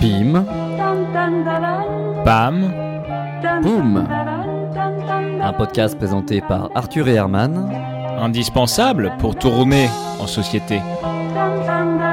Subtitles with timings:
[0.00, 0.44] Pim,
[2.24, 2.72] Pam,
[3.62, 4.06] Boum
[5.42, 7.70] Un podcast présenté par Arthur et Herman.
[8.18, 9.88] indispensable pour tourner
[10.20, 10.80] en société.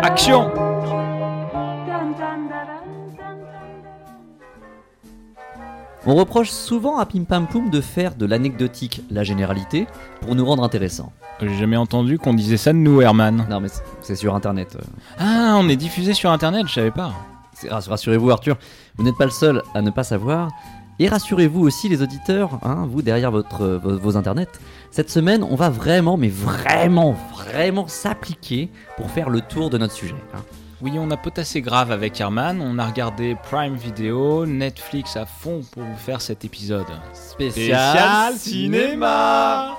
[0.03, 0.49] Action
[6.09, 9.87] On reproche souvent à Pim Pam Poum de faire de l'anecdotique la généralité
[10.21, 11.11] pour nous rendre intéressants.
[11.41, 13.45] J'ai jamais entendu qu'on disait ça de nous, Herman.
[13.49, 13.67] Non mais
[14.01, 14.77] c'est- sur internet.
[14.77, 14.83] euh.
[15.19, 17.11] Ah, on est diffusé sur internet, je savais pas.
[17.69, 18.57] Rassurez-vous Arthur,
[18.95, 20.49] vous n'êtes pas le seul à ne pas savoir.
[20.99, 24.47] Et rassurez-vous aussi les auditeurs, hein, vous derrière votre, euh, vos, vos internets.
[24.89, 29.93] Cette semaine, on va vraiment, mais vraiment, vraiment s'appliquer pour faire le tour de notre
[29.93, 30.15] sujet.
[30.33, 30.39] hein.
[30.79, 35.61] Oui, on a potassé grave avec Herman, on a regardé Prime Video, Netflix à fond
[35.71, 36.85] pour vous faire cet épisode.
[37.13, 39.75] Spécial cinéma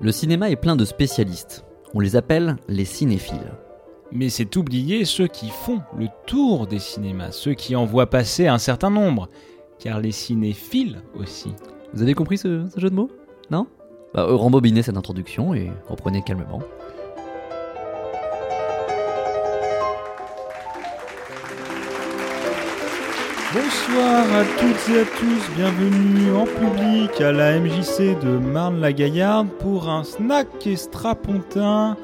[0.00, 1.66] Le cinéma est plein de spécialistes.
[1.92, 3.52] On les appelle les cinéphiles.
[4.10, 8.46] Mais c'est oublier ceux qui font le tour des cinémas, ceux qui en voient passer
[8.46, 9.28] un certain nombre.
[9.78, 11.52] Car les cinéphiles aussi.
[11.96, 13.10] Vous avez compris ce, jeu de mots?
[13.50, 13.66] Non?
[14.12, 16.60] Bah, euh, rembobinez cette introduction et reprenez calmement.
[23.54, 29.88] Bonsoir à toutes et à tous, bienvenue en public à la MJC de Marne-la-Gaillarde pour
[29.88, 31.96] un snack strapontin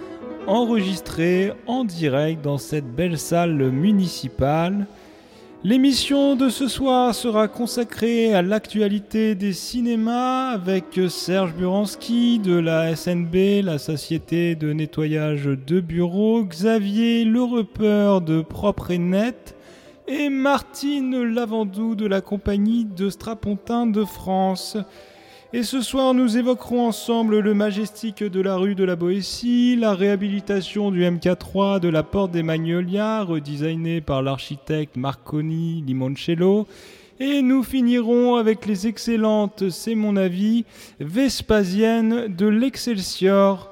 [0.47, 4.87] enregistré en direct dans cette belle salle municipale.
[5.65, 12.97] L'émission de ce soir sera consacrée à l'actualité des cinémas avec Serge Buranski de la
[12.97, 19.55] SNB, la Société de nettoyage de bureaux, Xavier Le Repeur de Propre et Net,
[20.09, 24.77] et Martine Lavandou de la compagnie de Strapontin de France.
[25.55, 29.93] Et ce soir, nous évoquerons ensemble le majestique de la rue de la Boétie, la
[29.93, 36.67] réhabilitation du MK3 de la porte des Magnolias, redesigné par l'architecte Marconi Limoncello.
[37.21, 40.65] Et nous finirons avec les excellentes, c'est mon avis,
[41.01, 43.72] Vespasiennes de l'Excelsior.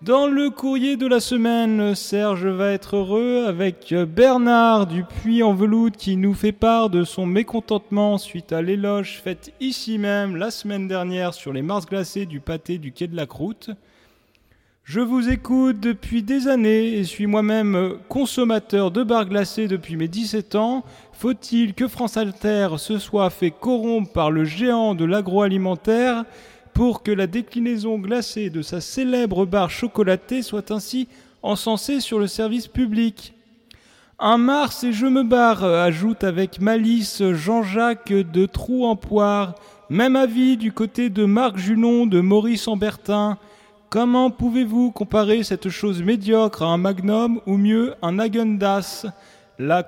[0.00, 5.54] Dans le courrier de la semaine, Serge va être heureux avec Bernard du Puy en
[5.54, 10.52] veloute qui nous fait part de son mécontentement suite à l'éloge faite ici même la
[10.52, 13.70] semaine dernière sur les Mars glacés du pâté du quai de la Croûte.
[14.84, 20.08] Je vous écoute depuis des années et suis moi-même consommateur de bars glacés depuis mes
[20.08, 20.84] 17 ans.
[21.12, 26.24] Faut-il que France Alter se soit fait corrompre par le géant de l'agroalimentaire?
[26.78, 31.08] Pour que la déclinaison glacée de sa célèbre barre chocolatée soit ainsi
[31.42, 33.34] encensée sur le service public.
[34.20, 39.56] Un mars et je me barre, ajoute avec malice Jean-Jacques de Trou en Poire.
[39.90, 43.38] Même avis du côté de Marc Junon de Maurice Ambertin.
[43.90, 49.04] Comment pouvez-vous comparer cette chose médiocre à un Magnum ou mieux un Agendas?
[49.58, 49.84] La,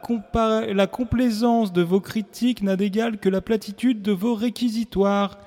[0.73, 5.39] la complaisance de vos critiques n'a d'égal que la platitude de vos réquisitoires.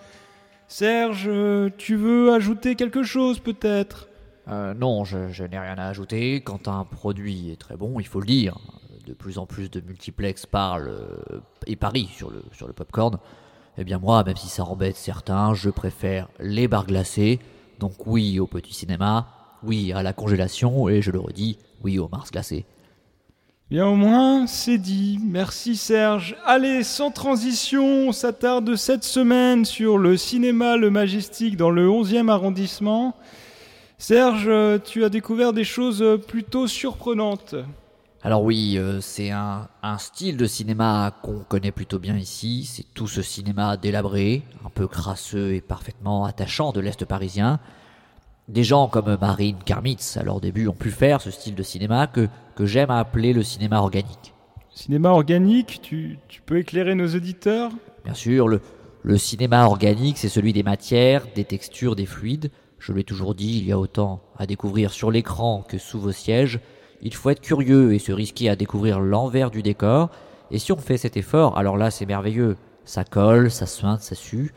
[0.75, 1.29] Serge,
[1.77, 4.07] tu veux ajouter quelque chose peut-être?
[4.47, 6.41] Euh, non, je, n'ai rien à ajouter.
[6.41, 8.57] Quand un produit est très bon, il faut le dire.
[9.05, 13.19] De plus en plus de multiplex parlent euh, et parient sur le, sur le popcorn.
[13.77, 17.37] Eh bien moi, même si ça embête certains, je préfère les barres glacées.
[17.79, 19.27] Donc oui au petit cinéma,
[19.61, 22.65] oui à la congélation, et je le redis, oui au Mars glacé.
[23.71, 25.19] Bien au moins, c'est dit.
[25.23, 26.35] Merci Serge.
[26.45, 32.29] Allez, sans transition, on s'attarde cette semaine sur le cinéma Le Majestic dans le 11e
[32.29, 33.15] arrondissement.
[33.97, 34.51] Serge,
[34.83, 37.55] tu as découvert des choses plutôt surprenantes.
[38.21, 42.65] Alors oui, euh, c'est un, un style de cinéma qu'on connaît plutôt bien ici.
[42.65, 47.59] C'est tout ce cinéma délabré, un peu crasseux et parfaitement attachant de l'Est parisien.
[48.49, 52.07] Des gens comme Marine Karmitz, à leur début, ont pu faire ce style de cinéma
[52.07, 54.33] que, que j'aime appeler le cinéma organique.
[54.69, 57.71] Cinéma organique, tu, tu peux éclairer nos auditeurs?
[58.03, 58.59] Bien sûr, le,
[59.03, 62.51] le cinéma organique, c'est celui des matières, des textures, des fluides.
[62.79, 66.11] Je l'ai toujours dit, il y a autant à découvrir sur l'écran que sous vos
[66.11, 66.59] sièges.
[67.01, 70.09] Il faut être curieux et se risquer à découvrir l'envers du décor.
[70.51, 72.57] Et si on fait cet effort, alors là, c'est merveilleux.
[72.83, 74.53] Ça colle, ça suinte, ça sue.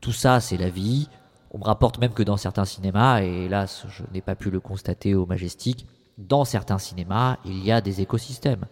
[0.00, 1.08] Tout ça, c'est la vie.
[1.56, 4.60] On me rapporte même que dans certains cinémas, et hélas, je n'ai pas pu le
[4.60, 5.86] constater au Majestic,
[6.18, 8.66] dans certains cinémas, il y a des écosystèmes.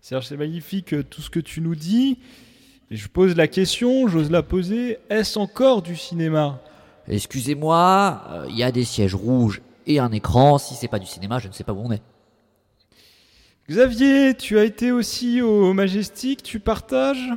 [0.00, 2.18] Serge, c'est magnifique euh, tout ce que tu nous dis.
[2.90, 6.60] Et je pose la question, j'ose la poser, est-ce encore du cinéma?
[7.06, 10.58] Excusez-moi, euh, il y a des sièges rouges et un écran.
[10.58, 12.02] Si c'est pas du cinéma, je ne sais pas où on est.
[13.70, 17.30] Xavier, tu as été aussi au Majestic, tu partages?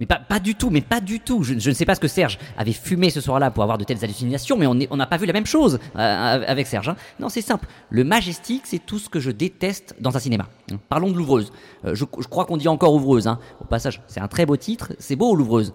[0.00, 1.42] Mais pas, pas du tout, mais pas du tout.
[1.44, 3.84] Je, je ne sais pas ce que Serge avait fumé ce soir-là pour avoir de
[3.84, 6.88] telles hallucinations, mais on n'a pas vu la même chose euh, avec Serge.
[6.88, 6.96] hein.
[7.20, 7.66] Non, c'est simple.
[7.90, 10.48] Le majestic, c'est tout ce que je déteste dans un cinéma.
[10.88, 11.52] Parlons de l'ouvreuse.
[11.84, 13.28] Euh, je, je crois qu'on dit encore ouvreuse.
[13.28, 13.38] Hein.
[13.60, 14.92] Au passage, c'est un très beau titre.
[14.98, 15.74] C'est beau, l'ouvreuse.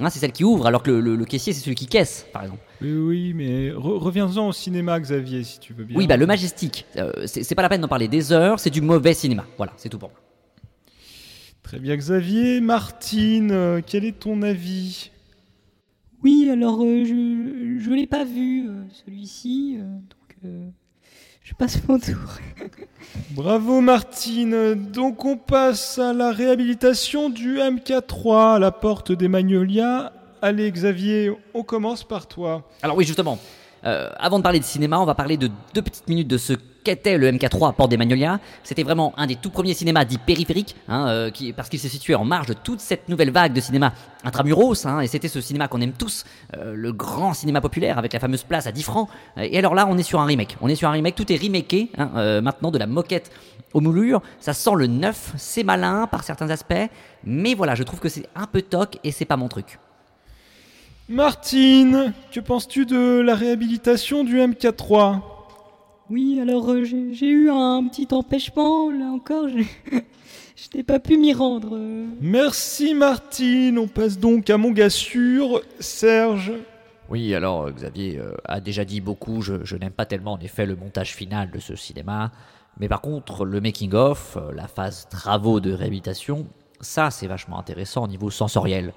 [0.00, 2.26] Hein, c'est celle qui ouvre, alors que le, le- le caissier, c'est celui qui caisse,
[2.32, 2.60] par exemple.
[2.82, 5.96] Oui, oui, mais re- reviens-en au cinéma, Xavier, si tu veux bien.
[5.96, 6.84] Oui, bah le majestic.
[6.96, 8.58] euh, c'est c'est pas la peine d'en parler des heures.
[8.58, 9.44] C'est du mauvais cinéma.
[9.56, 10.18] Voilà, c'est tout pour moi.
[11.64, 12.60] Très bien, Xavier.
[12.60, 15.10] Martine, euh, quel est ton avis?
[16.22, 20.68] Oui, alors euh, je je l'ai pas vu euh, celui-ci, euh, donc euh,
[21.42, 22.38] je passe mon tour.
[23.30, 24.74] Bravo, Martine.
[24.74, 30.12] Donc, on passe à la réhabilitation du MK3 à la porte des Magnolias.
[30.42, 32.68] Allez, Xavier, on commence par toi.
[32.82, 33.38] Alors oui, justement,
[33.84, 36.54] euh, avant de parler de cinéma, on va parler de deux petites minutes de ce
[36.84, 38.38] qu'était le MK3 à Porte des Magnolias.
[38.62, 41.88] C'était vraiment un des tout premiers cinémas dits périphériques, hein, euh, qui, parce qu'il se
[41.88, 43.92] situait en marge de toute cette nouvelle vague de cinéma
[44.22, 46.24] intramuros, hein, et c'était ce cinéma qu'on aime tous,
[46.56, 49.08] euh, le grand cinéma populaire avec la fameuse place à 10 francs.
[49.38, 50.56] Et alors là, on est sur un remake.
[50.60, 53.32] On est sur un remake, tout est remaké, hein, euh, maintenant de la moquette
[53.72, 54.22] aux moulures.
[54.38, 56.74] Ça sent le neuf, c'est malin par certains aspects,
[57.24, 59.78] mais voilà, je trouve que c'est un peu toc et c'est pas mon truc.
[61.08, 65.20] Martine, que penses-tu de la réhabilitation du MK3
[66.08, 69.62] Oui, alors euh, j'ai j'ai eu un petit empêchement, là encore, je
[69.92, 71.76] je n'ai pas pu m'y rendre.
[71.76, 72.06] euh.
[72.22, 73.78] Merci, Martine.
[73.78, 76.52] On passe donc à mon gars sûr, Serge?
[77.10, 80.40] Oui, alors euh, Xavier euh, a déjà dit beaucoup, je, je n'aime pas tellement en
[80.40, 82.32] effet le montage final de ce cinéma,
[82.80, 86.46] mais par contre le making-of, la phase travaux de réhabilitation,
[86.80, 88.94] ça c'est vachement intéressant au niveau sensoriel.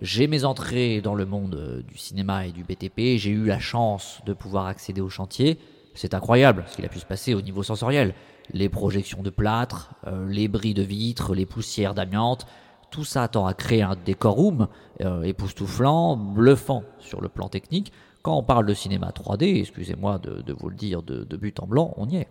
[0.00, 3.58] J'ai mes entrées dans le monde euh, du cinéma et du BTP, j'ai eu la
[3.58, 5.58] chance de pouvoir accéder au chantier,
[5.94, 8.14] c'est incroyable ce qu'il a pu se passer au niveau sensoriel.
[8.52, 12.46] Les projections de plâtre, euh, les bris de vitres, les poussières d'amiante,
[12.92, 14.68] tout ça tend à créer un décor room
[15.00, 17.92] euh, époustouflant, bluffant sur le plan technique.
[18.22, 21.58] Quand on parle de cinéma 3D, excusez-moi de, de vous le dire de, de but
[21.58, 22.28] en blanc, on y est.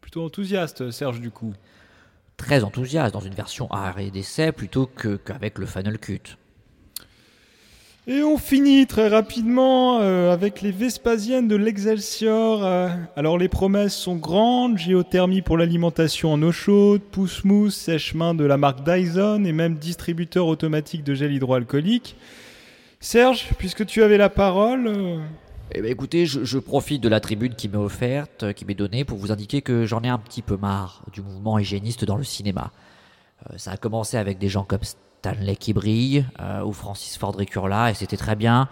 [0.00, 1.54] Plutôt enthousiaste, Serge, du coup.
[2.36, 6.36] Très enthousiaste dans une version arrêt d'essai plutôt que qu'avec le Final Cut.
[8.06, 12.62] Et on finit très rapidement euh, avec les Vespasiennes de l'Excelsior.
[12.62, 12.90] euh.
[13.16, 18.58] alors les promesses sont grandes, géothermie pour l'alimentation en eau chaude, pousse-mousse, sèche-main de la
[18.58, 22.16] marque Dyson et même distributeur automatique de gel hydroalcoolique.
[23.00, 25.18] Serge, puisque tu avais la parole, euh,
[25.72, 28.74] Eh ben écoutez, je, je profite de la tribune qui m'est offerte, euh, qui m'est
[28.74, 32.18] donnée, pour vous indiquer que j'en ai un petit peu marre du mouvement hygiéniste dans
[32.18, 32.70] le cinéma.
[33.56, 34.80] Ça a commencé avec des gens comme
[35.24, 38.68] Stanley qui brille, euh, ou Francis Ford Recurla, et c'était très bien.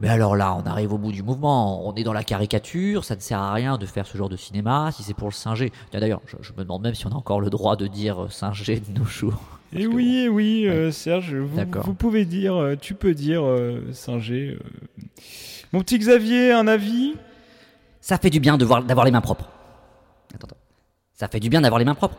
[0.00, 3.16] Mais alors là, on arrive au bout du mouvement, on est dans la caricature, ça
[3.16, 5.72] ne sert à rien de faire ce genre de cinéma si c'est pour le singer.
[5.90, 8.28] D'ailleurs, je, je me demande même si on a encore le droit de dire euh,
[8.28, 9.40] singer de nos jours.
[9.72, 13.80] Et Parce que oui, et oui, euh, Serge, vous, pouvez dire, tu peux dire, euh,
[13.92, 14.58] Singer.
[14.60, 15.02] euh.
[15.72, 17.14] Mon petit Xavier, un avis?
[18.02, 19.48] Ça fait du bien d'avoir les mains propres.
[20.34, 20.56] Attends, attends.
[21.14, 22.18] Ça fait du bien d'avoir les mains propres.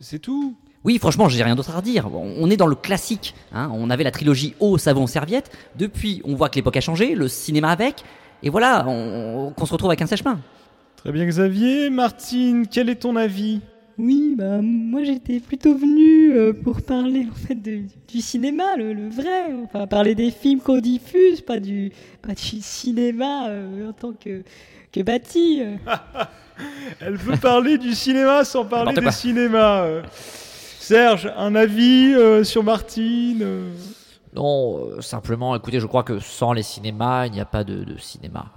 [0.00, 2.08] C'est tout Oui, franchement, j'ai rien d'autre à redire.
[2.14, 3.34] On est dans le classique.
[3.52, 3.68] hein.
[3.74, 5.50] On avait la trilogie eau, savon, serviette.
[5.76, 8.04] Depuis, on voit que l'époque a changé, le cinéma avec.
[8.44, 10.38] Et voilà, on- qu'on se retrouve avec un sèche-main.
[10.96, 11.90] Très bien, Xavier.
[11.90, 13.60] Martine, quel est ton avis?
[13.98, 17.80] Oui, bah moi j'étais plutôt venu euh, pour parler en fait de-
[18.12, 21.90] du cinéma, le, le vrai, enfin parler des films qu'on diffuse, pas du,
[22.20, 24.42] pas du cinéma euh, en tant que,
[24.92, 25.62] que bâti.
[25.62, 25.76] euh.
[27.00, 29.12] Elle veut parler du cinéma sans parler des quoi.
[29.12, 29.86] cinémas.
[30.86, 33.72] Serge, un avis euh, sur Martine euh
[34.36, 37.82] Non, euh, simplement, écoutez, je crois que sans les cinémas, il n'y a pas de,
[37.82, 38.52] de cinéma.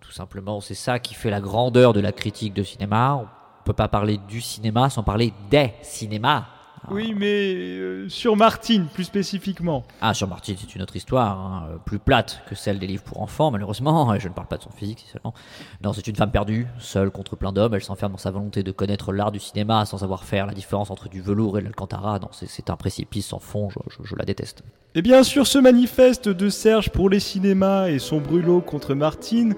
[0.00, 3.20] Tout simplement, c'est ça qui fait la grandeur de la critique de cinéma.
[3.22, 3.28] On
[3.64, 6.46] peut pas parler du cinéma sans parler des cinémas.
[6.90, 9.84] Oui, mais euh, sur Martine, plus spécifiquement.
[10.00, 13.02] Ah, sur Martine, c'est une autre histoire, hein, euh, plus plate que celle des livres
[13.04, 14.14] pour enfants, malheureusement.
[14.14, 15.34] Et je ne parle pas de son physique, si seulement.
[15.82, 17.74] Non, c'est une femme perdue, seule contre plein d'hommes.
[17.74, 20.90] Elle s'enferme dans sa volonté de connaître l'art du cinéma sans savoir faire la différence
[20.90, 22.18] entre du velours et l'alcantara.
[22.18, 24.62] Non, c'est- c'est un précipice sans fond, je, je- je la déteste.
[24.94, 29.54] Et bien sûr, ce manifeste de Serge pour les cinémas et son brûlot contre Martine,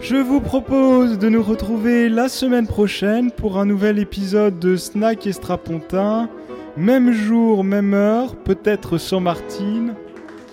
[0.00, 5.26] je vous propose de nous retrouver la semaine prochaine pour un nouvel épisode de Snack
[5.26, 6.28] et Strapontin.
[6.78, 9.94] Même jour, même heure, peut-être sans Martine.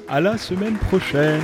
[0.07, 1.39] À la semaine prochaine.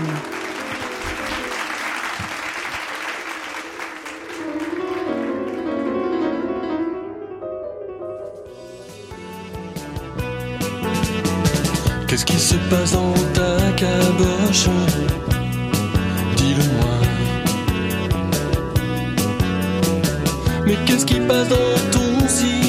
[12.08, 14.68] Qu'est-ce qui se passe dans ta caboche?
[16.38, 16.98] Dis-le-moi.
[20.66, 22.61] Mais qu'est-ce qui passe dans ton cinoche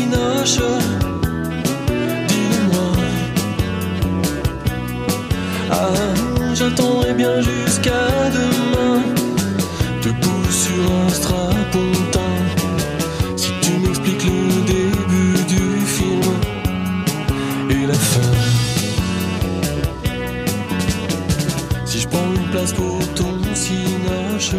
[7.41, 9.03] jusqu'à demain.
[10.03, 12.35] Debout sur un strapontin.
[13.37, 16.23] Si tu m'expliques le début du film
[17.71, 18.33] et la fin.
[21.85, 24.55] Si je prends une place pour ton cinoche.